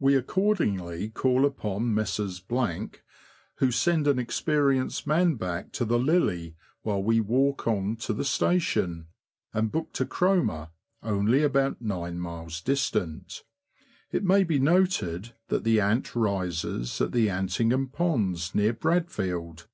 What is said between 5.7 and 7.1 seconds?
to the" Lily," while